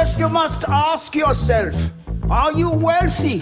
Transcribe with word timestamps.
First, 0.00 0.18
you 0.18 0.30
must 0.30 0.64
ask 0.66 1.14
yourself 1.14 1.76
Are 2.30 2.58
you 2.58 2.70
wealthy? 2.70 3.40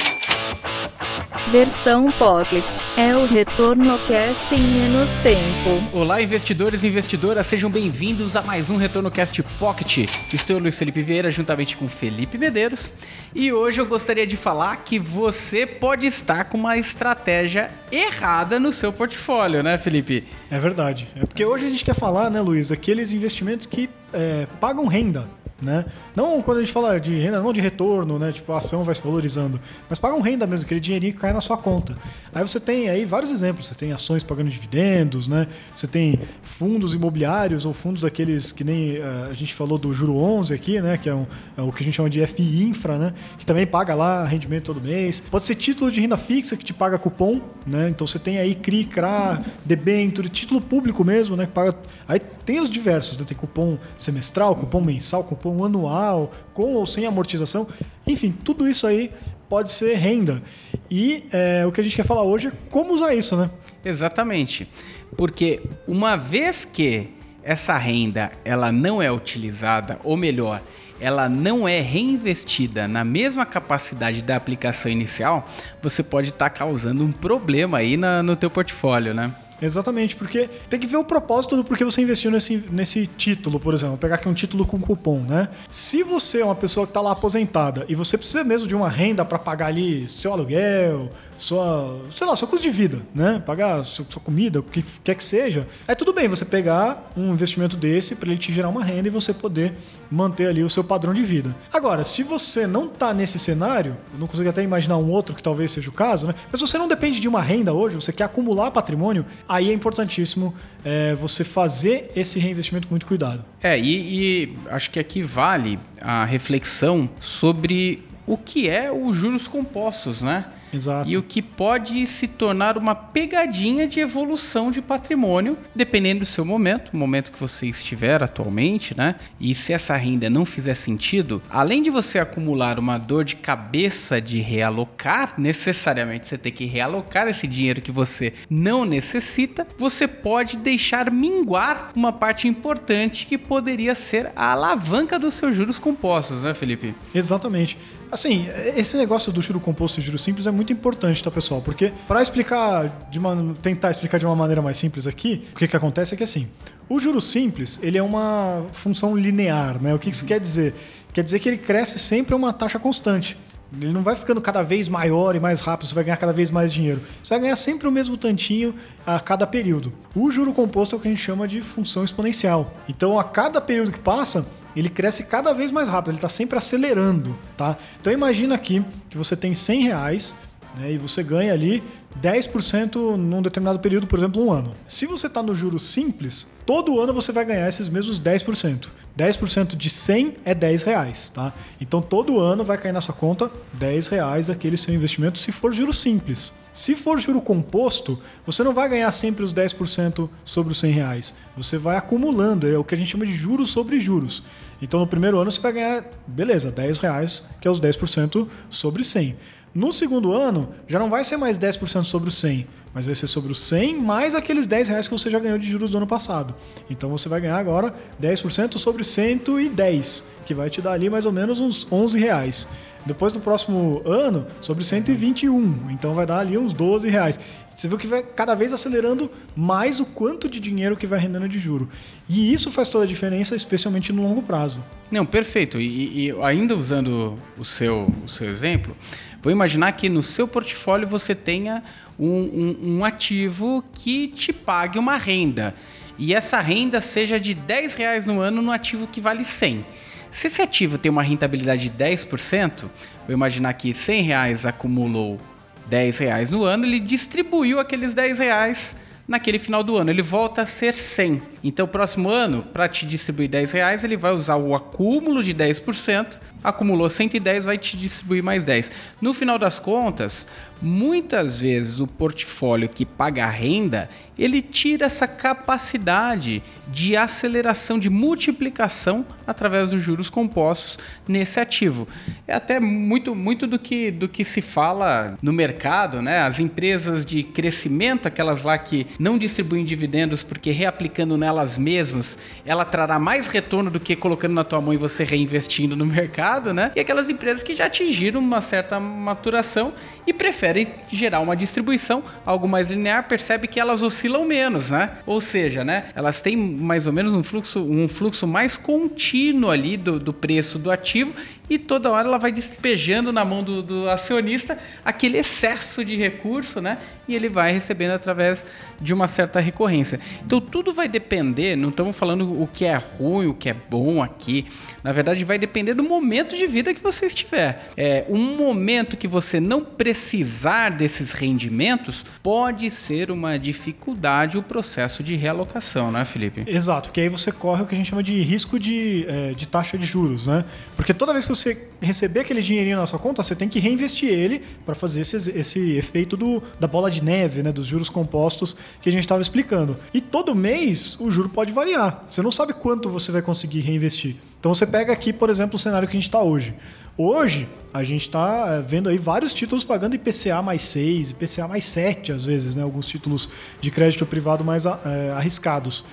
Versão 1.52 2.10
Pocket 2.10 2.64
é 2.96 3.14
o 3.16 3.26
retorno 3.26 3.96
cast 4.08 4.54
em 4.56 4.60
menos 4.60 5.08
tempo. 5.22 5.96
Olá, 5.96 6.20
investidores 6.20 6.82
e 6.82 6.88
investidoras, 6.88 7.46
sejam 7.46 7.70
bem-vindos 7.70 8.34
a 8.34 8.42
mais 8.42 8.70
um 8.70 8.76
Retorno 8.76 9.08
Cast 9.08 9.40
Pocket. 9.58 10.10
Estou 10.34 10.58
Luiz 10.58 10.76
Felipe 10.76 11.00
Vieira, 11.00 11.30
juntamente 11.30 11.76
com 11.76 11.88
Felipe 11.88 12.36
Medeiros, 12.36 12.90
e 13.32 13.52
hoje 13.52 13.80
eu 13.80 13.86
gostaria 13.86 14.26
de 14.26 14.36
falar 14.36 14.76
que 14.78 14.98
você 14.98 15.64
pode 15.64 16.08
estar 16.08 16.46
com 16.46 16.58
uma 16.58 16.76
estratégia 16.76 17.70
errada 17.92 18.58
no 18.58 18.72
seu 18.72 18.92
portfólio, 18.92 19.62
né, 19.62 19.78
Felipe? 19.78 20.26
É 20.50 20.58
verdade. 20.58 21.06
É 21.14 21.20
porque 21.20 21.44
hoje 21.44 21.66
a 21.66 21.68
gente 21.70 21.84
quer 21.84 21.94
falar, 21.94 22.28
né, 22.30 22.40
Luiz, 22.40 22.68
daqueles 22.68 23.12
investimentos 23.12 23.64
que 23.64 23.88
é, 24.12 24.46
pagam 24.60 24.86
renda 24.86 25.26
né? 25.60 25.84
Não 26.14 26.40
quando 26.40 26.58
a 26.58 26.60
gente 26.60 26.72
fala 26.72 26.98
de 27.00 27.14
renda, 27.18 27.40
não 27.40 27.52
de 27.52 27.60
retorno, 27.60 28.18
né? 28.18 28.30
Tipo, 28.30 28.52
a 28.52 28.58
ação 28.58 28.84
vai 28.84 28.94
se 28.94 29.02
valorizando, 29.02 29.60
mas 29.88 29.98
pagam 29.98 30.20
renda 30.20 30.46
mesmo, 30.46 30.64
aquele 30.64 30.80
dinheirinho 30.80 31.12
que 31.12 31.18
cai 31.18 31.32
na 31.32 31.40
sua 31.40 31.56
conta. 31.56 31.96
Aí 32.32 32.42
você 32.42 32.60
tem 32.60 32.88
aí 32.88 33.04
vários 33.04 33.32
exemplos, 33.32 33.66
você 33.66 33.74
tem 33.74 33.92
ações 33.92 34.22
pagando 34.22 34.50
dividendos, 34.50 35.26
né? 35.26 35.48
Você 35.76 35.86
tem 35.86 36.20
fundos 36.42 36.94
imobiliários 36.94 37.64
ou 37.64 37.72
fundos 37.72 38.02
daqueles 38.02 38.52
que 38.52 38.62
nem 38.62 38.98
uh, 38.98 39.28
a 39.30 39.34
gente 39.34 39.52
falou 39.54 39.78
do 39.78 39.92
juro 39.92 40.16
11 40.16 40.54
aqui, 40.54 40.80
né? 40.80 40.96
Que 40.96 41.08
é, 41.08 41.14
um, 41.14 41.26
é, 41.56 41.62
o 41.62 41.72
que 41.72 41.82
a 41.82 41.86
gente 41.86 41.94
chama 41.94 42.08
de 42.08 42.24
FI 42.24 42.62
Infra, 42.62 42.98
né? 42.98 43.14
Que 43.36 43.44
também 43.44 43.66
paga 43.66 43.94
lá 43.94 44.24
rendimento 44.24 44.66
todo 44.66 44.80
mês. 44.80 45.20
Pode 45.20 45.44
ser 45.44 45.56
título 45.56 45.90
de 45.90 46.00
renda 46.00 46.16
fixa 46.16 46.56
que 46.56 46.64
te 46.64 46.72
paga 46.72 46.98
cupom, 46.98 47.40
né? 47.66 47.88
Então 47.88 48.06
você 48.06 48.18
tem 48.18 48.38
aí 48.38 48.54
CRI, 48.54 48.84
CRA, 48.84 49.42
debênture, 49.64 50.28
título 50.28 50.60
público 50.60 51.04
mesmo, 51.04 51.36
né? 51.36 51.46
Que 51.46 51.52
paga... 51.52 51.74
Aí 52.06 52.20
tem 52.48 52.60
os 52.60 52.70
diversos, 52.70 53.18
né? 53.18 53.26
Tem 53.28 53.36
cupom 53.36 53.76
semestral, 53.98 54.56
cupom 54.56 54.80
mensal, 54.80 55.22
cupom 55.22 55.62
anual, 55.66 56.32
com 56.54 56.72
ou 56.76 56.86
sem 56.86 57.04
amortização. 57.04 57.68
Enfim, 58.06 58.34
tudo 58.42 58.66
isso 58.66 58.86
aí 58.86 59.10
pode 59.50 59.70
ser 59.70 59.98
renda. 59.98 60.42
E 60.90 61.26
é, 61.30 61.66
o 61.66 61.70
que 61.70 61.78
a 61.78 61.84
gente 61.84 61.94
quer 61.94 62.06
falar 62.06 62.22
hoje 62.22 62.48
é 62.48 62.52
como 62.70 62.94
usar 62.94 63.14
isso, 63.14 63.36
né? 63.36 63.50
Exatamente. 63.84 64.66
Porque 65.14 65.60
uma 65.86 66.16
vez 66.16 66.64
que 66.64 67.08
essa 67.42 67.76
renda 67.76 68.32
ela 68.46 68.72
não 68.72 69.02
é 69.02 69.12
utilizada, 69.12 69.98
ou 70.02 70.16
melhor, 70.16 70.62
ela 70.98 71.28
não 71.28 71.68
é 71.68 71.82
reinvestida 71.82 72.88
na 72.88 73.04
mesma 73.04 73.44
capacidade 73.44 74.22
da 74.22 74.36
aplicação 74.36 74.90
inicial, 74.90 75.46
você 75.82 76.02
pode 76.02 76.30
estar 76.30 76.48
tá 76.48 76.58
causando 76.58 77.04
um 77.04 77.12
problema 77.12 77.76
aí 77.76 77.98
na, 77.98 78.22
no 78.22 78.34
teu 78.34 78.48
portfólio, 78.48 79.12
né? 79.12 79.34
Exatamente, 79.60 80.14
porque 80.14 80.48
tem 80.68 80.78
que 80.78 80.86
ver 80.86 80.96
o 80.96 81.04
propósito 81.04 81.56
do 81.56 81.64
porquê 81.64 81.84
você 81.84 82.00
investiu 82.00 82.30
nesse, 82.30 82.64
nesse 82.70 83.06
título, 83.06 83.58
por 83.58 83.74
exemplo. 83.74 83.90
Vou 83.92 83.98
pegar 83.98 84.16
aqui 84.16 84.28
um 84.28 84.34
título 84.34 84.64
com 84.64 84.78
cupom, 84.80 85.20
né? 85.20 85.48
Se 85.68 86.02
você 86.02 86.40
é 86.40 86.44
uma 86.44 86.54
pessoa 86.54 86.86
que 86.86 86.90
está 86.90 87.00
lá 87.00 87.12
aposentada 87.12 87.84
e 87.88 87.94
você 87.94 88.16
precisa 88.16 88.44
mesmo 88.44 88.66
de 88.66 88.74
uma 88.74 88.88
renda 88.88 89.24
para 89.24 89.38
pagar 89.38 89.66
ali 89.66 90.08
seu 90.08 90.32
aluguel, 90.32 91.10
sua, 91.38 92.00
sei 92.10 92.26
lá, 92.26 92.36
seu 92.36 92.48
custo 92.48 92.62
de 92.62 92.70
vida, 92.70 93.00
né? 93.14 93.42
Pagar 93.46 93.82
sua, 93.84 94.04
sua 94.08 94.20
comida, 94.20 94.58
o 94.58 94.62
que 94.62 94.84
quer 95.04 95.14
que 95.14 95.24
seja. 95.24 95.66
É 95.86 95.94
tudo 95.94 96.12
bem 96.12 96.28
você 96.28 96.44
pegar 96.44 97.10
um 97.16 97.32
investimento 97.32 97.76
desse 97.76 98.16
para 98.16 98.28
ele 98.28 98.38
te 98.38 98.52
gerar 98.52 98.68
uma 98.68 98.84
renda 98.84 99.06
e 99.06 99.10
você 99.10 99.32
poder 99.32 99.74
manter 100.10 100.48
ali 100.48 100.64
o 100.64 100.68
seu 100.68 100.82
padrão 100.82 101.14
de 101.14 101.22
vida. 101.22 101.54
Agora, 101.72 102.02
se 102.02 102.22
você 102.22 102.66
não 102.66 102.86
está 102.86 103.14
nesse 103.14 103.38
cenário, 103.38 103.96
eu 104.12 104.18
não 104.18 104.26
consigo 104.26 104.48
até 104.48 104.62
imaginar 104.62 104.98
um 104.98 105.10
outro 105.10 105.34
que 105.34 105.42
talvez 105.42 105.70
seja 105.70 105.88
o 105.88 105.92
caso, 105.92 106.26
né? 106.26 106.34
Mas 106.50 106.60
você 106.60 106.76
não 106.76 106.88
depende 106.88 107.20
de 107.20 107.28
uma 107.28 107.40
renda 107.40 107.72
hoje, 107.72 107.94
você 107.94 108.12
quer 108.12 108.24
acumular 108.24 108.70
patrimônio, 108.70 109.24
aí 109.48 109.70
é 109.70 109.72
importantíssimo 109.72 110.54
é, 110.84 111.14
você 111.14 111.44
fazer 111.44 112.10
esse 112.16 112.40
reinvestimento 112.40 112.88
com 112.88 112.94
muito 112.94 113.06
cuidado. 113.06 113.44
É, 113.62 113.78
e, 113.78 113.84
e 113.84 114.56
acho 114.70 114.90
que 114.90 114.98
aqui 114.98 115.22
vale 115.22 115.78
a 116.00 116.24
reflexão 116.24 117.08
sobre 117.20 118.02
o 118.26 118.36
que 118.36 118.68
é 118.68 118.90
os 118.90 119.16
juros 119.16 119.46
compostos, 119.46 120.20
né? 120.20 120.44
Exato. 120.72 121.08
E 121.08 121.16
o 121.16 121.22
que 121.22 121.40
pode 121.40 122.06
se 122.06 122.26
tornar 122.26 122.76
uma 122.76 122.94
pegadinha 122.94 123.86
de 123.86 124.00
evolução 124.00 124.70
de 124.70 124.82
patrimônio, 124.82 125.56
dependendo 125.74 126.20
do 126.20 126.26
seu 126.26 126.44
momento, 126.44 126.90
o 126.92 126.96
momento 126.96 127.32
que 127.32 127.40
você 127.40 127.66
estiver 127.66 128.22
atualmente, 128.22 128.96
né? 128.96 129.16
E 129.40 129.54
se 129.54 129.72
essa 129.72 129.96
renda 129.96 130.28
não 130.28 130.44
fizer 130.44 130.74
sentido, 130.74 131.42
além 131.50 131.82
de 131.82 131.90
você 131.90 132.18
acumular 132.18 132.78
uma 132.78 132.98
dor 132.98 133.24
de 133.24 133.36
cabeça 133.36 134.20
de 134.20 134.40
realocar, 134.40 135.34
necessariamente 135.38 136.28
você 136.28 136.38
ter 136.38 136.50
que 136.50 136.64
realocar 136.64 137.28
esse 137.28 137.46
dinheiro 137.46 137.80
que 137.80 137.92
você 137.92 138.32
não 138.48 138.84
necessita, 138.84 139.66
você 139.76 140.06
pode 140.06 140.56
deixar 140.56 141.10
minguar 141.10 141.92
uma 141.94 142.12
parte 142.12 142.48
importante 142.48 143.26
que 143.26 143.38
poderia 143.38 143.94
ser 143.94 144.30
a 144.34 144.52
alavanca 144.52 145.18
dos 145.18 145.34
seus 145.34 145.54
juros 145.54 145.78
compostos, 145.78 146.42
né, 146.42 146.54
Felipe? 146.54 146.94
Exatamente. 147.14 147.78
Assim, 148.10 148.48
esse 148.74 148.96
negócio 148.96 149.30
do 149.30 149.42
juro 149.42 149.60
composto 149.60 150.00
e 150.00 150.02
juro 150.02 150.18
simples 150.18 150.46
é 150.46 150.50
muito 150.58 150.72
importante, 150.72 151.22
tá, 151.22 151.30
pessoal? 151.30 151.62
Porque 151.62 151.92
para 152.06 152.20
explicar, 152.20 153.08
de 153.10 153.18
uma, 153.18 153.54
tentar 153.62 153.90
explicar 153.90 154.18
de 154.18 154.26
uma 154.26 154.34
maneira 154.34 154.60
mais 154.60 154.76
simples 154.76 155.06
aqui, 155.06 155.46
o 155.54 155.56
que, 155.56 155.68
que 155.68 155.76
acontece 155.76 156.14
é 156.14 156.16
que 156.16 156.24
assim, 156.24 156.48
o 156.88 156.98
juro 156.98 157.20
simples, 157.20 157.78
ele 157.80 157.96
é 157.96 158.02
uma 158.02 158.66
função 158.72 159.16
linear, 159.16 159.80
né? 159.80 159.94
O 159.94 159.98
que 159.98 160.10
isso 160.10 160.24
quer 160.24 160.40
dizer? 160.40 160.74
Quer 161.12 161.22
dizer 161.22 161.38
que 161.38 161.48
ele 161.48 161.58
cresce 161.58 161.98
sempre 161.98 162.34
a 162.34 162.36
uma 162.36 162.52
taxa 162.52 162.78
constante. 162.78 163.38
Ele 163.72 163.92
não 163.92 164.02
vai 164.02 164.16
ficando 164.16 164.40
cada 164.40 164.62
vez 164.62 164.88
maior 164.88 165.36
e 165.36 165.40
mais 165.40 165.60
rápido, 165.60 165.86
você 165.88 165.94
vai 165.94 166.02
ganhar 166.02 166.16
cada 166.16 166.32
vez 166.32 166.50
mais 166.50 166.72
dinheiro. 166.72 167.00
Você 167.22 167.30
vai 167.30 167.40
ganhar 167.40 167.56
sempre 167.56 167.86
o 167.86 167.92
mesmo 167.92 168.16
tantinho 168.16 168.74
a 169.06 169.20
cada 169.20 169.46
período. 169.46 169.92
O 170.14 170.30
juro 170.30 170.52
composto 170.52 170.96
é 170.96 170.98
o 170.98 171.00
que 171.00 171.06
a 171.06 171.10
gente 171.10 171.22
chama 171.22 171.46
de 171.46 171.60
função 171.62 172.02
exponencial. 172.02 172.72
Então, 172.88 173.18
a 173.18 173.24
cada 173.24 173.60
período 173.60 173.92
que 173.92 173.98
passa, 173.98 174.46
ele 174.74 174.88
cresce 174.88 175.24
cada 175.24 175.52
vez 175.52 175.70
mais 175.70 175.88
rápido, 175.88 176.10
ele 176.10 176.18
está 176.18 176.28
sempre 176.28 176.56
acelerando, 176.56 177.36
tá? 177.56 177.76
Então 178.00 178.12
imagina 178.12 178.54
aqui 178.54 178.82
que 179.10 179.18
você 179.18 179.36
tem 179.36 179.54
100 179.54 179.82
reais 179.82 180.34
né, 180.76 180.92
e 180.92 180.98
você 180.98 181.22
ganha 181.22 181.52
ali 181.52 181.82
10% 182.20 183.16
num 183.16 183.42
determinado 183.42 183.78
período, 183.78 184.06
por 184.06 184.18
exemplo, 184.18 184.42
um 184.42 184.52
ano. 184.52 184.72
Se 184.86 185.06
você 185.06 185.26
está 185.26 185.42
no 185.42 185.54
juro 185.54 185.78
simples, 185.78 186.46
todo 186.66 186.98
ano 187.00 187.12
você 187.12 187.32
vai 187.32 187.44
ganhar 187.44 187.68
esses 187.68 187.88
mesmos 187.88 188.20
10%. 188.20 188.88
10% 189.16 189.76
de 189.76 189.90
100 189.90 190.36
é 190.44 190.54
10 190.54 190.84
reais, 190.84 191.28
tá? 191.28 191.52
Então 191.80 192.00
todo 192.00 192.38
ano 192.38 192.64
vai 192.64 192.78
cair 192.78 192.92
na 192.92 193.00
sua 193.00 193.14
conta 193.14 193.50
10 193.72 194.06
reais 194.06 194.48
aquele 194.48 194.76
seu 194.76 194.94
investimento 194.94 195.38
se 195.38 195.50
for 195.50 195.72
juro 195.72 195.92
simples. 195.92 196.52
Se 196.72 196.94
for 196.94 197.18
juro 197.18 197.40
composto, 197.40 198.20
você 198.46 198.62
não 198.62 198.72
vai 198.72 198.88
ganhar 198.88 199.10
sempre 199.10 199.42
os 199.42 199.52
10% 199.52 200.28
sobre 200.44 200.70
os 200.70 200.78
100 200.78 200.92
reais. 200.92 201.34
Você 201.56 201.76
vai 201.76 201.96
acumulando, 201.96 202.68
é 202.68 202.78
o 202.78 202.84
que 202.84 202.94
a 202.94 202.98
gente 202.98 203.10
chama 203.10 203.26
de 203.26 203.34
juros 203.34 203.70
sobre 203.70 203.98
juros. 203.98 204.44
Então 204.80 205.00
no 205.00 205.06
primeiro 205.06 205.38
ano 205.38 205.50
você 205.50 205.60
vai 205.60 205.72
ganhar, 205.72 206.04
beleza, 206.26 206.70
10 206.70 207.00
reais, 207.00 207.44
que 207.60 207.66
é 207.66 207.70
os 207.70 207.80
10% 207.80 208.46
sobre 208.70 209.02
100. 209.02 209.36
No 209.74 209.92
segundo 209.92 210.32
ano, 210.32 210.70
já 210.86 210.98
não 210.98 211.10
vai 211.10 211.22
ser 211.24 211.36
mais 211.36 211.58
10% 211.58 212.04
sobre 212.04 212.28
o 212.28 212.32
100, 212.32 212.66
mas 212.94 213.06
vai 213.06 213.14
ser 213.14 213.26
sobre 213.26 213.52
o 213.52 213.54
100 213.54 213.96
mais 213.96 214.34
aqueles 214.34 214.66
10 214.66 214.88
reais 214.88 215.06
que 215.06 215.12
você 215.12 215.30
já 215.30 215.38
ganhou 215.38 215.58
de 215.58 215.70
juros 215.70 215.90
do 215.90 215.98
ano 215.98 216.06
passado. 216.06 216.54
Então 216.88 217.10
você 217.10 217.28
vai 217.28 217.40
ganhar 217.40 217.58
agora 217.58 217.94
10% 218.20 218.78
sobre 218.78 219.04
110, 219.04 220.24
que 220.46 220.54
vai 220.54 220.70
te 220.70 220.80
dar 220.80 220.92
ali 220.92 221.10
mais 221.10 221.26
ou 221.26 221.32
menos 221.32 221.60
uns 221.60 221.86
11 221.90 222.18
reais. 222.18 222.68
Depois 223.06 223.32
no 223.32 223.40
próximo 223.40 224.02
ano, 224.04 224.46
sobre 224.60 224.84
121, 224.84 225.90
então 225.90 226.12
vai 226.12 226.26
dar 226.26 226.40
ali 226.40 226.58
uns 226.58 226.72
12 226.72 227.08
reais. 227.08 227.38
Você 227.74 227.86
viu 227.86 227.96
que 227.96 228.08
vai 228.08 228.22
cada 228.22 228.54
vez 228.54 228.72
acelerando 228.72 229.30
mais 229.54 230.00
o 230.00 230.04
quanto 230.04 230.48
de 230.48 230.58
dinheiro 230.58 230.96
que 230.96 231.06
vai 231.06 231.20
rendendo 231.20 231.48
de 231.48 231.58
juro. 231.58 231.88
E 232.28 232.52
isso 232.52 232.70
faz 232.72 232.88
toda 232.88 233.04
a 233.04 233.06
diferença, 233.06 233.54
especialmente 233.54 234.12
no 234.12 234.22
longo 234.22 234.42
prazo. 234.42 234.82
Não, 235.10 235.24
perfeito. 235.24 235.80
E, 235.80 236.26
e 236.26 236.42
ainda 236.42 236.76
usando 236.76 237.38
o 237.56 237.64
seu, 237.64 238.12
o 238.24 238.28
seu 238.28 238.50
exemplo, 238.50 238.96
vou 239.42 239.52
imaginar 239.52 239.92
que 239.92 240.08
no 240.08 240.22
seu 240.22 240.46
portfólio 240.46 241.06
você 241.06 241.34
tenha 241.34 241.82
um, 242.18 242.26
um, 242.26 242.78
um 242.82 243.04
ativo 243.04 243.84
que 243.92 244.28
te 244.28 244.52
pague 244.52 244.98
uma 244.98 245.16
renda. 245.16 245.74
E 246.18 246.34
essa 246.34 246.60
renda 246.60 247.00
seja 247.00 247.38
de 247.38 247.54
10 247.54 247.94
reais 247.94 248.26
no 248.26 248.40
ano 248.40 248.60
no 248.60 248.72
ativo 248.72 249.06
que 249.06 249.20
vale 249.20 249.44
100. 249.44 249.84
Se 250.30 250.48
esse 250.48 250.60
ativo 250.60 250.98
tem 250.98 251.10
uma 251.10 251.22
rentabilidade 251.22 251.88
de 251.88 251.96
10%, 251.96 252.82
vou 253.26 253.32
imaginar 253.32 253.72
que 253.74 253.94
100 253.94 254.22
reais 254.22 254.66
acumulou 254.66 255.38
10 255.86 256.18
reais 256.18 256.50
no 256.50 256.64
ano, 256.64 256.84
ele 256.84 257.00
distribuiu 257.00 257.80
aqueles 257.80 258.14
10 258.14 258.40
reais 258.40 258.96
naquele 259.26 259.58
final 259.58 259.82
do 259.82 259.96
ano. 259.96 260.10
Ele 260.10 260.22
volta 260.22 260.62
a 260.62 260.66
ser 260.66 260.96
100. 260.96 261.40
Então, 261.62 261.88
próximo 261.88 262.30
ano, 262.30 262.62
para 262.62 262.88
te 262.88 263.04
distribuir 263.04 263.48
10 263.48 263.72
reais, 263.72 264.04
ele 264.04 264.16
vai 264.16 264.32
usar 264.32 264.56
o 264.56 264.74
acúmulo 264.74 265.42
de 265.42 265.52
10%, 265.54 266.38
acumulou 266.62 267.08
110, 267.08 267.64
vai 267.64 267.78
te 267.78 267.96
distribuir 267.96 268.42
mais 268.42 268.64
10. 268.64 268.90
No 269.20 269.34
final 269.34 269.58
das 269.58 269.78
contas, 269.78 270.46
muitas 270.80 271.58
vezes 271.58 272.00
o 272.00 272.06
portfólio 272.06 272.88
que 272.88 273.04
paga 273.04 273.44
a 273.44 273.50
renda, 273.50 274.08
ele 274.38 274.62
tira 274.62 275.06
essa 275.06 275.26
capacidade 275.26 276.62
de 276.86 277.16
aceleração, 277.16 277.98
de 277.98 278.08
multiplicação 278.08 279.26
através 279.46 279.90
dos 279.90 280.00
juros 280.00 280.30
compostos 280.30 280.96
nesse 281.26 281.58
ativo. 281.58 282.06
É 282.46 282.54
até 282.54 282.78
muito, 282.78 283.34
muito 283.34 283.66
do, 283.66 283.78
que, 283.78 284.10
do 284.10 284.28
que 284.28 284.44
se 284.44 284.62
fala 284.62 285.36
no 285.42 285.52
mercado, 285.52 286.22
né? 286.22 286.40
As 286.40 286.60
empresas 286.60 287.26
de 287.26 287.42
crescimento, 287.42 288.28
aquelas 288.28 288.62
lá 288.62 288.78
que 288.78 289.06
não 289.18 289.36
distribuem 289.36 289.84
dividendos 289.84 290.42
porque 290.42 290.70
reaplicando 290.70 291.36
elas 291.48 291.76
mesmas, 291.76 292.38
ela 292.64 292.84
trará 292.84 293.18
mais 293.18 293.48
retorno 293.48 293.90
do 293.90 293.98
que 293.98 294.14
colocando 294.14 294.54
na 294.54 294.64
tua 294.64 294.80
mão 294.80 294.94
e 294.94 294.96
você 294.96 295.24
reinvestindo 295.24 295.96
no 295.96 296.04
mercado, 296.06 296.72
né? 296.72 296.92
E 296.94 297.00
aquelas 297.00 297.28
empresas 297.28 297.62
que 297.62 297.74
já 297.74 297.86
atingiram 297.86 298.40
uma 298.40 298.60
certa 298.60 299.00
maturação 299.00 299.92
e 300.26 300.32
preferem 300.32 300.88
gerar 301.10 301.40
uma 301.40 301.56
distribuição 301.56 302.22
algo 302.44 302.68
mais 302.68 302.90
linear, 302.90 303.26
percebe 303.26 303.66
que 303.66 303.80
elas 303.80 304.02
oscilam 304.02 304.44
menos, 304.44 304.90
né? 304.90 305.10
Ou 305.26 305.40
seja, 305.40 305.84
né? 305.84 306.06
Elas 306.14 306.40
têm 306.40 306.56
mais 306.56 307.06
ou 307.06 307.12
menos 307.12 307.32
um 307.32 307.42
fluxo, 307.42 307.80
um 307.80 308.06
fluxo 308.06 308.46
mais 308.46 308.76
contínuo 308.76 309.70
ali 309.70 309.96
do, 309.96 310.18
do 310.18 310.32
preço 310.32 310.78
do 310.78 310.90
ativo 310.90 311.32
e 311.68 311.78
toda 311.78 312.10
hora 312.10 312.26
ela 312.26 312.38
vai 312.38 312.52
despejando 312.52 313.32
na 313.32 313.44
mão 313.44 313.62
do, 313.62 313.82
do, 313.82 314.10
acionista 314.10 314.78
aquele 315.04 315.38
excesso 315.38 316.04
de 316.04 316.16
recurso, 316.16 316.80
né? 316.80 316.98
E 317.26 317.34
ele 317.34 317.48
vai 317.48 317.72
recebendo 317.72 318.12
através 318.12 318.64
de 319.00 319.12
uma 319.12 319.28
certa 319.28 319.60
recorrência. 319.60 320.18
Então 320.44 320.60
tudo 320.60 320.92
vai 320.92 321.08
depender, 321.08 321.76
não 321.76 321.90
estamos 321.90 322.16
falando 322.16 322.62
o 322.62 322.66
que 322.66 322.86
é 322.86 322.96
ruim, 322.96 323.46
o 323.46 323.54
que 323.54 323.68
é 323.68 323.74
bom 323.74 324.22
aqui. 324.22 324.66
Na 325.04 325.12
verdade, 325.12 325.44
vai 325.44 325.58
depender 325.58 325.94
do 325.94 326.02
momento 326.02 326.56
de 326.56 326.66
vida 326.66 326.94
que 326.94 327.02
você 327.02 327.26
estiver. 327.26 327.90
É, 327.96 328.24
um 328.28 328.56
momento 328.56 329.16
que 329.16 329.28
você 329.28 329.60
não 329.60 329.84
precisar 329.84 330.90
desses 330.90 331.32
rendimentos 331.32 332.24
pode 332.42 332.90
ser 332.90 333.30
uma 333.30 333.58
dificuldade 333.58 334.56
o 334.56 334.62
processo 334.62 335.22
de 335.22 335.34
realocação, 335.34 336.10
né, 336.10 336.24
Felipe? 336.24 336.64
Exato, 336.66 337.08
porque 337.08 337.20
aí 337.20 337.28
você 337.28 337.52
corre 337.52 337.82
o 337.82 337.86
que 337.86 337.94
a 337.94 337.98
gente 337.98 338.08
chama 338.08 338.22
de 338.22 338.40
risco 338.42 338.78
de, 338.78 339.26
é, 339.28 339.52
de 339.52 339.66
taxa 339.66 339.98
de 339.98 340.06
juros, 340.06 340.46
né? 340.46 340.64
Porque 340.96 341.12
toda 341.12 341.32
vez 341.32 341.44
que 341.44 341.50
você 341.50 341.57
receber 342.00 342.40
aquele 342.40 342.62
dinheirinho 342.62 342.96
na 342.96 343.06
sua 343.06 343.18
conta, 343.18 343.42
você 343.42 343.54
tem 343.54 343.68
que 343.68 343.78
reinvestir 343.78 344.28
ele 344.28 344.62
para 344.84 344.94
fazer 344.94 345.22
esse, 345.22 345.36
esse 345.58 345.92
efeito 345.96 346.36
do, 346.36 346.62
da 346.78 346.86
bola 346.86 347.10
de 347.10 347.22
neve, 347.22 347.62
né, 347.62 347.72
dos 347.72 347.86
juros 347.86 348.08
compostos 348.08 348.76
que 349.00 349.08
a 349.08 349.12
gente 349.12 349.22
estava 349.22 349.40
explicando. 349.40 349.96
E 350.12 350.20
todo 350.20 350.54
mês 350.54 351.18
o 351.20 351.30
juro 351.30 351.48
pode 351.48 351.72
variar. 351.72 352.24
Você 352.30 352.42
não 352.42 352.52
sabe 352.52 352.72
quanto 352.72 353.08
você 353.08 353.32
vai 353.32 353.42
conseguir 353.42 353.80
reinvestir. 353.80 354.36
Então 354.60 354.74
você 354.74 354.86
pega 354.86 355.12
aqui, 355.12 355.32
por 355.32 355.50
exemplo, 355.50 355.76
o 355.76 355.78
cenário 355.78 356.06
que 356.06 356.16
a 356.16 356.20
gente 356.20 356.28
está 356.28 356.42
hoje. 356.42 356.74
Hoje, 357.16 357.68
a 357.92 358.04
gente 358.04 358.22
está 358.22 358.74
é, 358.74 358.80
vendo 358.80 359.08
aí 359.08 359.18
vários 359.18 359.52
títulos 359.52 359.82
pagando 359.82 360.14
IPCA 360.14 360.62
mais 360.62 360.84
6, 360.84 361.32
IPCA 361.32 361.66
mais 361.66 361.84
7, 361.84 362.30
às 362.30 362.44
vezes, 362.44 362.76
né? 362.76 362.82
Alguns 362.84 363.08
títulos 363.08 363.48
de 363.80 363.90
crédito 363.90 364.24
privado 364.24 364.64
mais 364.64 364.86
é, 364.86 365.32
arriscados. 365.36 366.04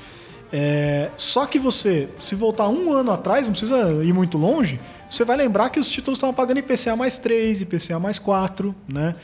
É, 0.51 1.09
só 1.17 1.45
que 1.45 1.59
você, 1.59 2.09
se 2.19 2.33
voltar 2.33 2.69
um 2.69 2.91
ano 2.93 3.11
atrás, 3.11 3.45
não 3.45 3.51
precisa 3.51 4.03
ir 4.03 4.13
muito 4.13 4.37
longe, 4.37 4.79
você 5.09 5.23
vai 5.23 5.37
lembrar 5.37 5.69
que 5.69 5.79
os 5.79 5.89
títulos 5.89 6.17
estavam 6.17 6.33
pagando 6.33 6.59
IPCA 6.59 6.95
mais 6.95 7.17
3, 7.17 7.61
IPCA 7.61 7.99
mais 7.99 8.19
4, 8.19 8.75
né? 8.87 9.15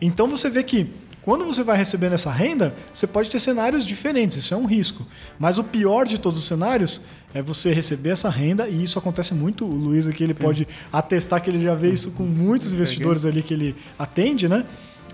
Então 0.00 0.28
você 0.28 0.50
vê 0.50 0.62
que 0.62 0.90
quando 1.22 1.44
você 1.44 1.62
vai 1.62 1.76
recebendo 1.76 2.14
essa 2.14 2.32
renda, 2.32 2.74
você 2.92 3.06
pode 3.06 3.30
ter 3.30 3.38
cenários 3.38 3.86
diferentes, 3.86 4.36
isso 4.36 4.52
é 4.52 4.56
um 4.56 4.66
risco. 4.66 5.06
Mas 5.38 5.56
o 5.56 5.64
pior 5.64 6.04
de 6.04 6.18
todos 6.18 6.38
os 6.38 6.44
cenários 6.44 7.00
é 7.32 7.40
você 7.40 7.72
receber 7.72 8.10
essa 8.10 8.28
renda, 8.28 8.68
e 8.68 8.82
isso 8.82 8.98
acontece 8.98 9.32
muito, 9.32 9.64
o 9.64 9.68
Luiz 9.68 10.08
aqui 10.08 10.24
ele 10.24 10.34
pode 10.34 10.66
atestar 10.92 11.40
que 11.40 11.48
ele 11.48 11.62
já 11.62 11.76
vê 11.76 11.90
isso 11.90 12.10
com 12.10 12.24
muitos 12.24 12.74
investidores 12.74 13.24
ali 13.24 13.40
que 13.40 13.54
ele 13.54 13.76
atende, 13.96 14.48
né? 14.48 14.64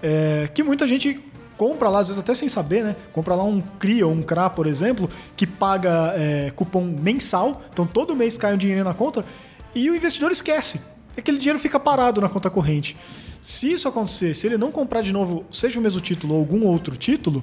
É, 0.02 0.48
que 0.54 0.62
muita 0.62 0.88
gente 0.88 1.20
compra 1.58 1.90
lá, 1.90 1.98
às 1.98 2.06
vezes 2.06 2.18
até 2.18 2.34
sem 2.34 2.48
saber, 2.48 2.84
né? 2.84 2.96
Compra 3.12 3.34
lá 3.34 3.44
um 3.44 3.60
CRI 3.60 4.02
ou 4.02 4.12
um 4.12 4.22
CRA, 4.22 4.48
por 4.48 4.66
exemplo, 4.66 5.10
que 5.36 5.46
paga 5.46 6.14
é, 6.16 6.50
cupom 6.56 6.84
mensal, 6.84 7.62
então 7.70 7.86
todo 7.86 8.16
mês 8.16 8.38
cai 8.38 8.54
um 8.54 8.56
dinheiro 8.56 8.82
na 8.82 8.94
conta, 8.94 9.24
e 9.74 9.90
o 9.90 9.96
investidor 9.96 10.30
esquece. 10.30 10.80
Aquele 11.16 11.38
dinheiro 11.38 11.58
fica 11.58 11.80
parado 11.80 12.20
na 12.20 12.28
conta 12.28 12.48
corrente. 12.48 12.96
Se 13.42 13.72
isso 13.72 13.88
acontecer, 13.88 14.34
se 14.34 14.46
ele 14.46 14.56
não 14.56 14.70
comprar 14.70 15.02
de 15.02 15.12
novo, 15.12 15.44
seja 15.50 15.78
o 15.78 15.82
mesmo 15.82 16.00
título 16.00 16.34
ou 16.34 16.40
algum 16.40 16.66
outro 16.66 16.96
título, 16.96 17.42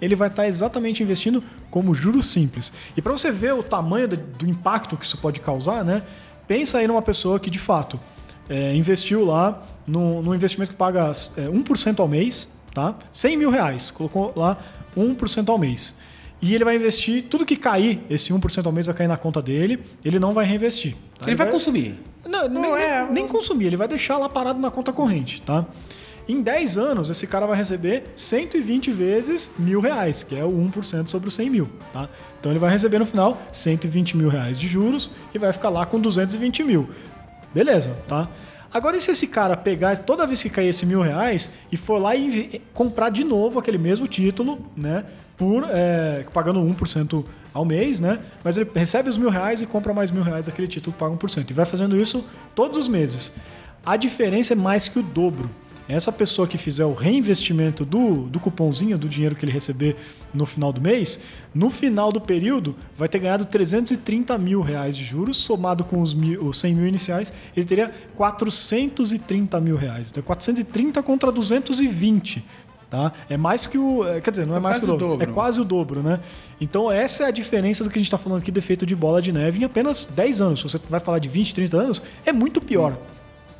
ele 0.00 0.14
vai 0.14 0.28
estar 0.28 0.46
exatamente 0.46 1.02
investindo 1.02 1.42
como 1.70 1.94
juros 1.94 2.26
simples. 2.26 2.72
E 2.96 3.02
para 3.02 3.12
você 3.12 3.30
ver 3.30 3.54
o 3.54 3.62
tamanho 3.62 4.08
do 4.08 4.46
impacto 4.46 4.96
que 4.96 5.06
isso 5.06 5.18
pode 5.18 5.40
causar, 5.40 5.84
né? 5.84 6.02
Pensa 6.46 6.78
aí 6.78 6.86
numa 6.86 7.02
pessoa 7.02 7.40
que 7.40 7.50
de 7.50 7.58
fato 7.58 7.98
é, 8.48 8.74
investiu 8.74 9.24
lá 9.24 9.66
no, 9.86 10.22
no, 10.22 10.34
investimento 10.34 10.72
que 10.72 10.76
paga 10.76 11.12
é, 11.36 11.48
1% 11.48 12.00
ao 12.00 12.08
mês, 12.08 12.52
tá? 12.74 12.94
100 13.12 13.36
mil 13.36 13.50
reais, 13.50 13.90
colocou 13.90 14.32
lá 14.36 14.58
1% 14.96 15.48
ao 15.48 15.58
mês. 15.58 15.96
E 16.40 16.54
ele 16.54 16.64
vai 16.64 16.76
investir, 16.76 17.24
tudo 17.30 17.46
que 17.46 17.56
cair, 17.56 18.00
esse 18.10 18.32
1% 18.32 18.66
ao 18.66 18.72
mês 18.72 18.86
vai 18.86 18.94
cair 18.94 19.08
na 19.08 19.16
conta 19.16 19.40
dele, 19.40 19.80
ele 20.04 20.18
não 20.18 20.34
vai 20.34 20.44
reinvestir. 20.44 20.92
Tá? 20.92 20.98
Ele, 21.22 21.30
ele 21.30 21.36
vai, 21.36 21.46
vai, 21.46 21.52
consumir. 21.52 21.98
Não, 22.24 22.48
não 22.48 22.60
nem, 22.60 22.72
é... 22.72 23.04
nem, 23.04 23.12
nem 23.12 23.28
consumir, 23.28 23.66
ele 23.66 23.76
vai 23.76 23.88
deixar 23.88 24.18
lá 24.18 24.28
parado 24.28 24.58
na 24.58 24.70
conta 24.70 24.92
corrente, 24.92 25.40
tá? 25.42 25.66
Em 26.28 26.42
10 26.42 26.76
anos, 26.76 27.08
esse 27.08 27.24
cara 27.26 27.46
vai 27.46 27.56
receber 27.56 28.04
120 28.16 28.90
vezes 28.90 29.50
mil 29.56 29.80
reais, 29.80 30.24
que 30.24 30.34
é 30.34 30.44
o 30.44 30.50
1% 30.50 31.08
sobre 31.08 31.28
os 31.28 31.34
100 31.36 31.50
mil. 31.50 31.68
Tá? 31.92 32.08
Então 32.40 32.50
ele 32.50 32.58
vai 32.58 32.70
receber 32.70 32.98
no 32.98 33.06
final 33.06 33.40
120 33.52 34.16
mil 34.16 34.28
reais 34.28 34.58
de 34.58 34.66
juros 34.66 35.12
e 35.32 35.38
vai 35.38 35.52
ficar 35.52 35.68
lá 35.68 35.86
com 35.86 36.00
220 36.00 36.64
mil. 36.64 36.90
Beleza, 37.54 37.96
tá? 38.08 38.28
Agora, 38.74 38.96
e 38.96 39.00
se 39.00 39.12
esse 39.12 39.28
cara 39.28 39.56
pegar 39.56 39.96
toda 39.98 40.26
vez 40.26 40.42
que 40.42 40.50
cair 40.50 40.68
esse 40.68 40.84
mil 40.84 41.00
reais 41.00 41.48
e 41.70 41.76
for 41.76 41.98
lá 41.98 42.16
e 42.16 42.60
comprar 42.74 43.08
de 43.10 43.22
novo 43.22 43.60
aquele 43.60 43.78
mesmo 43.78 44.08
título, 44.08 44.58
né? 44.76 45.04
Por, 45.36 45.64
é, 45.68 46.24
pagando 46.32 46.60
1% 46.60 47.24
ao 47.52 47.64
mês, 47.64 48.00
né? 48.00 48.18
Mas 48.44 48.58
ele 48.58 48.70
recebe 48.74 49.08
os 49.08 49.16
mil 49.16 49.30
reais 49.30 49.62
e 49.62 49.66
compra 49.66 49.92
mais 49.92 50.10
mil 50.10 50.22
reais 50.22 50.46
daquele 50.46 50.68
título, 50.68 50.94
paga 50.96 51.14
1%. 51.14 51.50
E 51.50 51.52
vai 51.54 51.64
fazendo 51.64 51.96
isso 52.00 52.24
todos 52.54 52.76
os 52.76 52.88
meses. 52.88 53.34
A 53.84 53.96
diferença 53.96 54.52
é 54.52 54.56
mais 54.56 54.88
que 54.88 54.98
o 54.98 55.02
dobro. 55.02 55.50
Essa 55.88 56.10
pessoa 56.10 56.48
que 56.48 56.58
fizer 56.58 56.84
o 56.84 56.94
reinvestimento 56.94 57.84
do, 57.84 58.26
do 58.26 58.40
cupomzinho, 58.40 58.98
do 58.98 59.08
dinheiro 59.08 59.36
que 59.36 59.44
ele 59.44 59.52
receber 59.52 59.94
no 60.34 60.44
final 60.44 60.72
do 60.72 60.80
mês, 60.80 61.20
no 61.54 61.70
final 61.70 62.10
do 62.10 62.20
período 62.20 62.74
vai 62.96 63.08
ter 63.08 63.20
ganhado 63.20 63.44
330 63.44 64.36
mil 64.36 64.60
reais 64.60 64.96
de 64.96 65.04
juros, 65.04 65.36
somado 65.36 65.84
com 65.84 66.00
os, 66.00 66.12
mil, 66.12 66.44
os 66.44 66.58
100 66.58 66.74
mil 66.74 66.88
iniciais, 66.88 67.32
ele 67.56 67.64
teria 67.64 67.92
430 68.16 69.60
mil 69.60 69.76
reais. 69.76 70.10
Então, 70.10 70.22
430 70.24 71.00
contra 71.04 71.30
220. 71.30 72.44
Tá? 72.88 73.12
É 73.28 73.36
mais 73.36 73.66
que 73.66 73.76
o. 73.76 74.06
É, 74.06 74.20
quer 74.20 74.30
dizer, 74.30 74.46
não 74.46 74.54
é, 74.54 74.58
é 74.58 74.60
mais 74.60 74.78
que 74.78 74.84
o 74.84 74.88
dobro, 74.88 75.08
dobro, 75.08 75.28
É 75.28 75.32
quase 75.32 75.60
o 75.60 75.64
dobro, 75.64 76.02
né? 76.02 76.20
Então, 76.60 76.90
essa 76.90 77.24
é 77.24 77.26
a 77.26 77.30
diferença 77.30 77.82
do 77.82 77.90
que 77.90 77.98
a 77.98 78.00
gente 78.00 78.06
está 78.06 78.18
falando 78.18 78.40
aqui 78.40 78.52
do 78.52 78.58
efeito 78.58 78.86
de 78.86 78.94
bola 78.94 79.20
de 79.20 79.32
neve 79.32 79.60
em 79.60 79.64
apenas 79.64 80.06
10 80.06 80.40
anos. 80.40 80.60
Se 80.60 80.68
você 80.68 80.78
vai 80.88 81.00
falar 81.00 81.18
de 81.18 81.28
20, 81.28 81.52
30 81.52 81.76
anos, 81.76 82.02
é 82.24 82.32
muito 82.32 82.60
pior. 82.60 82.96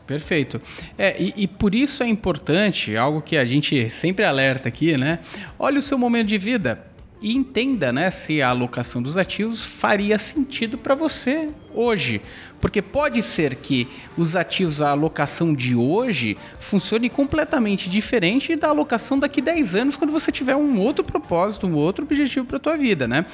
Perfeito. 0.07 0.61
É, 0.97 1.21
e, 1.21 1.35
e, 1.37 1.49
por 1.49 1.75
isso 1.75 2.03
é 2.05 2.07
importante, 2.07 2.97
algo 2.97 3.21
que 3.21 3.37
a 3.37 3.45
gente 3.45 3.91
sempre 3.91 4.25
alerta 4.25 4.69
aqui, 4.69 4.97
né? 4.97 5.19
Olhe 5.59 5.79
o 5.79 5.83
seu 5.83 5.99
momento 5.99 6.29
de 6.29 6.39
vida 6.39 6.87
e 7.21 7.35
entenda 7.35 7.93
né, 7.93 8.11
se 8.11 8.41
a 8.41 8.51
alocação 8.51 9.03
dos 9.03 9.17
ativos 9.17 9.63
faria 9.63 10.19
sentido 10.19 10.79
para 10.79 10.95
você 10.95 11.49
hoje. 11.77 12.21
Porque 12.61 12.81
pode 12.81 13.23
ser 13.23 13.57
que 13.57 13.87
os 14.17 14.35
ativos, 14.35 14.81
a 14.81 14.91
alocação 14.91 15.55
de 15.55 15.77
hoje, 15.77 16.37
funcione 16.59 17.09
completamente 17.09 17.89
diferente 17.89 18.57
da 18.57 18.69
alocação 18.69 19.19
daqui 19.19 19.41
10 19.41 19.75
anos, 19.75 19.97
quando 19.97 20.11
você 20.11 20.33
tiver 20.33 20.57
um 20.57 20.79
outro 20.79 21.05
propósito, 21.05 21.67
um 21.67 21.75
outro 21.75 22.05
objetivo 22.05 22.47
para 22.47 22.57
a 22.57 22.61
tua 22.61 22.77
vida, 22.77 23.07
né? 23.07 23.27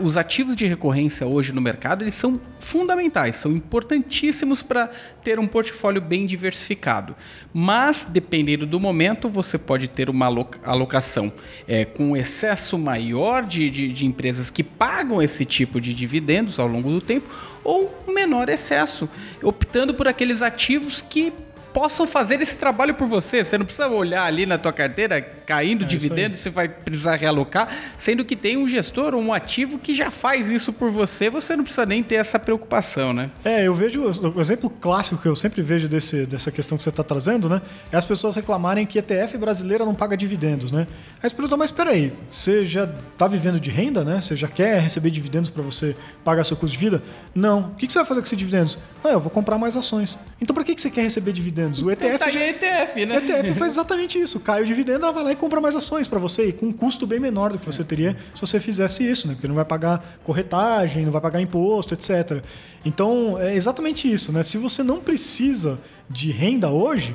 os 0.00 0.16
ativos 0.16 0.56
de 0.56 0.66
recorrência 0.66 1.26
hoje 1.26 1.52
no 1.52 1.60
mercado, 1.60 2.02
eles 2.02 2.14
são 2.14 2.40
fundamentais, 2.58 3.36
são 3.36 3.52
importantíssimos 3.52 4.60
para 4.60 4.90
ter 5.22 5.38
um 5.38 5.46
portfólio 5.46 6.00
bem 6.02 6.26
diversificado. 6.26 7.14
Mas, 7.54 8.04
dependendo 8.04 8.66
do 8.66 8.80
momento, 8.80 9.28
você 9.28 9.56
pode 9.56 9.86
ter 9.86 10.10
uma 10.10 10.26
alocação 10.64 11.32
é, 11.66 11.84
com 11.84 12.16
excesso 12.16 12.76
maior 12.76 13.44
de, 13.44 13.70
de, 13.70 13.92
de 13.92 14.04
empresas 14.04 14.50
que 14.50 14.64
pagam 14.64 15.22
esse 15.22 15.44
tipo 15.44 15.80
de 15.80 15.94
dividendos 15.94 16.58
ao 16.58 16.66
longo 16.66 16.90
do 16.90 17.00
tempo, 17.00 17.28
ou 17.68 17.94
menor 18.08 18.48
excesso, 18.48 19.10
optando 19.42 19.92
por 19.92 20.08
aqueles 20.08 20.40
ativos 20.40 21.02
que 21.02 21.30
possam 21.78 22.08
fazer 22.08 22.42
esse 22.42 22.56
trabalho 22.56 22.92
por 22.92 23.06
você. 23.06 23.44
Você 23.44 23.56
não 23.56 23.64
precisa 23.64 23.86
olhar 23.86 24.24
ali 24.24 24.44
na 24.44 24.58
tua 24.58 24.72
carteira 24.72 25.20
caindo 25.20 25.84
é 25.84 25.86
dividendo, 25.86 26.36
você 26.36 26.50
vai 26.50 26.68
precisar 26.68 27.14
realocar, 27.14 27.68
sendo 27.96 28.24
que 28.24 28.34
tem 28.34 28.56
um 28.56 28.66
gestor 28.66 29.14
ou 29.14 29.22
um 29.22 29.32
ativo 29.32 29.78
que 29.78 29.94
já 29.94 30.10
faz 30.10 30.48
isso 30.48 30.72
por 30.72 30.90
você, 30.90 31.30
você 31.30 31.54
não 31.54 31.62
precisa 31.62 31.86
nem 31.86 32.02
ter 32.02 32.16
essa 32.16 32.36
preocupação, 32.36 33.12
né? 33.12 33.30
É, 33.44 33.64
eu 33.64 33.76
vejo 33.76 34.02
o 34.02 34.40
exemplo 34.40 34.68
clássico 34.68 35.22
que 35.22 35.28
eu 35.28 35.36
sempre 35.36 35.62
vejo 35.62 35.86
desse, 35.86 36.26
dessa 36.26 36.50
questão 36.50 36.76
que 36.76 36.82
você 36.82 36.90
está 36.90 37.04
trazendo, 37.04 37.48
né? 37.48 37.62
É 37.92 37.96
as 37.96 38.04
pessoas 38.04 38.34
reclamarem 38.34 38.84
que 38.84 38.98
ETF 38.98 39.38
brasileira 39.38 39.84
não 39.84 39.94
paga 39.94 40.16
dividendos, 40.16 40.72
né? 40.72 40.84
Aí 41.22 41.30
você 41.30 41.34
pergunta, 41.36 41.56
mas 41.56 41.70
peraí, 41.70 42.12
você 42.28 42.64
já 42.66 42.90
está 43.12 43.28
vivendo 43.28 43.60
de 43.60 43.70
renda, 43.70 44.04
né? 44.04 44.20
Você 44.20 44.34
já 44.34 44.48
quer 44.48 44.80
receber 44.80 45.10
dividendos 45.10 45.48
para 45.48 45.62
você 45.62 45.94
pagar 46.24 46.42
seu 46.42 46.56
custo 46.56 46.76
de 46.76 46.84
vida? 46.84 47.02
Não. 47.32 47.70
O 47.72 47.76
que 47.76 47.88
você 47.88 48.00
vai 48.00 48.06
fazer 48.06 48.20
com 48.20 48.26
esses 48.26 48.38
dividendos? 48.38 48.78
Ah, 49.04 49.10
eu 49.10 49.20
vou 49.20 49.30
comprar 49.30 49.56
mais 49.58 49.76
ações. 49.76 50.18
Então, 50.40 50.52
para 50.52 50.64
que 50.64 50.74
você 50.76 50.90
quer 50.90 51.02
receber 51.02 51.32
dividendos? 51.32 51.67
Dividendos. 51.70 51.82
O 51.82 51.90
ETF. 51.90 52.18
Tá 52.18 52.30
já... 52.30 52.40
ETF, 52.40 53.06
né? 53.06 53.16
ETF 53.16 53.54
faz 53.54 53.72
exatamente 53.72 54.18
isso. 54.18 54.40
Cai 54.40 54.62
o 54.62 54.66
dividendo, 54.66 55.04
ela 55.04 55.12
vai 55.12 55.24
lá 55.24 55.32
e 55.32 55.36
compra 55.36 55.60
mais 55.60 55.74
ações 55.76 56.08
para 56.08 56.18
você, 56.18 56.48
e 56.48 56.52
com 56.52 56.66
um 56.66 56.72
custo 56.72 57.06
bem 57.06 57.20
menor 57.20 57.52
do 57.52 57.58
que 57.58 57.66
você 57.66 57.84
teria 57.84 58.16
se 58.34 58.40
você 58.40 58.60
fizesse 58.60 59.08
isso, 59.08 59.26
né? 59.28 59.34
Porque 59.34 59.48
não 59.48 59.54
vai 59.54 59.64
pagar 59.64 60.18
corretagem, 60.24 61.04
não 61.04 61.12
vai 61.12 61.20
pagar 61.20 61.40
imposto, 61.40 61.94
etc. 61.94 62.42
Então, 62.84 63.38
é 63.38 63.54
exatamente 63.54 64.10
isso, 64.10 64.32
né? 64.32 64.42
Se 64.42 64.58
você 64.58 64.82
não 64.82 64.98
precisa 64.98 65.80
de 66.08 66.30
renda 66.30 66.70
hoje, 66.70 67.14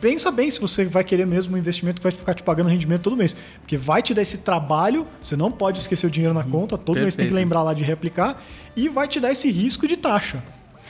pensa 0.00 0.30
bem 0.30 0.50
se 0.50 0.60
você 0.60 0.84
vai 0.84 1.04
querer 1.04 1.26
mesmo 1.26 1.54
um 1.54 1.58
investimento 1.58 2.00
que 2.00 2.02
vai 2.02 2.12
ficar 2.12 2.34
te 2.34 2.42
pagando 2.42 2.68
rendimento 2.68 3.02
todo 3.02 3.16
mês. 3.16 3.34
Porque 3.60 3.76
vai 3.76 4.02
te 4.02 4.14
dar 4.14 4.22
esse 4.22 4.38
trabalho, 4.38 5.06
você 5.22 5.36
não 5.36 5.50
pode 5.50 5.78
esquecer 5.78 6.06
o 6.06 6.10
dinheiro 6.10 6.34
na 6.34 6.44
conta, 6.44 6.76
todo 6.76 7.00
mês 7.00 7.14
tem 7.14 7.26
que 7.26 7.30
perfeito. 7.30 7.34
lembrar 7.34 7.62
lá 7.62 7.74
de 7.74 7.84
reaplicar, 7.84 8.42
e 8.76 8.88
vai 8.88 9.06
te 9.08 9.20
dar 9.20 9.30
esse 9.32 9.50
risco 9.50 9.86
de 9.86 9.96
taxa. 9.96 10.42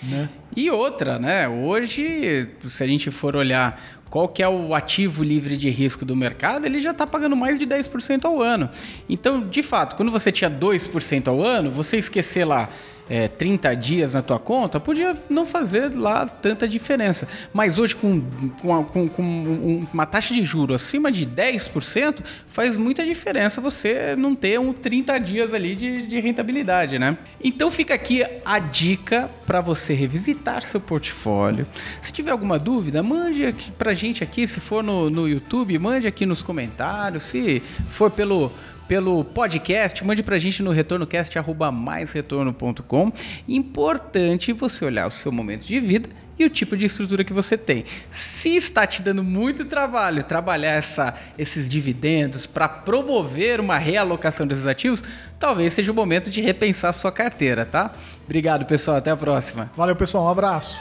Né? 0.03 0.29
E 0.57 0.71
outra, 0.71 1.19
né? 1.19 1.49
Hoje, 1.49 2.49
se 2.67 2.85
a 2.85 2.87
gente 2.87 3.11
for 3.11 3.35
olhar 3.35 3.81
qual 4.09 4.29
que 4.29 4.43
é 4.43 4.49
o 4.49 4.75
ativo 4.75 5.25
livre 5.25 5.57
de 5.57 5.69
risco 5.71 6.05
do 6.05 6.15
mercado, 6.15 6.67
ele 6.67 6.79
já 6.79 6.93
está 6.93 7.05
pagando 7.05 7.35
mais 7.35 7.59
de 7.59 7.67
10% 7.67 8.25
ao 8.25 8.41
ano. 8.41 8.71
Então, 9.09 9.41
de 9.41 9.63
fato, 9.63 9.97
quando 9.97 10.13
você 10.13 10.31
tinha 10.31 10.49
2% 10.49 11.27
ao 11.27 11.43
ano, 11.43 11.71
você 11.71 11.97
esquecer 11.97 12.45
lá 12.45 12.69
é, 13.09 13.29
30 13.29 13.75
dias 13.77 14.15
na 14.15 14.23
tua 14.23 14.39
conta, 14.39 14.81
podia 14.81 15.15
não 15.29 15.45
fazer 15.45 15.95
lá 15.95 16.27
tanta 16.27 16.67
diferença. 16.67 17.29
Mas 17.53 17.77
hoje, 17.79 17.95
com, 17.95 18.23
com, 18.63 18.85
com- 18.85 19.09
com 19.09 19.23
um- 19.23 19.87
uma 19.93 20.07
taxa 20.07 20.33
de 20.33 20.43
juro 20.45 20.73
acima 20.75 21.13
de 21.13 21.27
10%, 21.27 22.21
faz 22.47 22.77
muita 22.77 23.05
diferença 23.05 23.61
você 23.61 24.17
não 24.17 24.35
ter 24.35 24.59
um 24.59 24.73
30 24.73 25.19
dias 25.19 25.53
ali 25.53 25.75
de, 25.77 26.07
de 26.07 26.19
rentabilidade, 26.21 26.99
né? 26.99 27.17
Então 27.43 27.71
fica 27.71 27.93
aqui 27.95 28.25
a 28.45 28.59
dica 28.59 29.31
para 29.47 29.61
você 29.61 29.93
revisitar 29.93 30.63
seu 30.63 30.81
portfólio. 30.81 31.67
Se 32.01 32.11
tiver 32.13 32.31
alguma 32.31 32.59
dúvida, 32.59 33.03
mande 33.03 33.45
aqui 33.45 33.71
pra 33.73 33.93
gente 33.93 34.25
aqui, 34.25 34.47
se 34.47 34.61
for 34.61 34.83
no, 34.83 35.11
no 35.11 35.29
YouTube, 35.29 35.79
mande 35.79 36.07
aqui 36.07 36.25
nos 36.25 36.43
comentários, 36.43 37.25
se 37.25 37.63
for 37.89 38.11
pelo 38.11 38.51
pelo 38.89 39.25
podcast, 39.25 40.05
mande 40.05 40.23
pra 40.23 40.39
gente 40.39 40.63
no 40.63 40.71
retornocast@maisretorno.com. 40.71 43.13
Importante 43.49 44.53
você 44.53 44.85
olhar 44.85 45.07
o 45.07 45.11
seu 45.11 45.33
momento 45.33 45.67
de 45.67 45.81
vida 45.81 46.11
e 46.39 46.45
o 46.45 46.51
tipo 46.51 46.77
de 46.77 46.87
estrutura 46.87 47.25
que 47.25 47.33
você 47.33 47.57
tem. 47.57 47.85
Se 48.11 48.57
está 48.57 48.87
te 48.87 49.03
dando 49.03 49.23
muito 49.23 49.65
trabalho 49.65 50.25
trabalhar 50.25 50.73
essa, 50.73 51.15
esses 51.39 51.69
dividendos 51.69 52.47
para 52.47 52.69
promover 52.69 53.61
uma 53.61 53.79
realocação 53.79 54.47
desses 54.47 54.67
ativos, 54.67 55.03
talvez 55.39 55.73
seja 55.73 55.93
o 55.93 55.95
momento 55.95 56.31
de 56.31 56.41
repensar 56.41 56.93
sua 56.93 57.13
carteira, 57.13 57.65
tá? 57.65 57.93
Obrigado, 58.25 58.67
pessoal. 58.67 58.97
Até 58.97 59.11
a 59.11 59.17
próxima. 59.17 59.71
Valeu, 59.77 59.97
pessoal. 59.97 60.25
Um 60.25 60.29
abraço. 60.29 60.81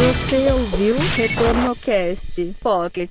Você 0.00 0.52
ouviu 0.52 0.96
Retorno 1.14 1.76
Cast 1.76 2.56
Pocket. 2.60 3.10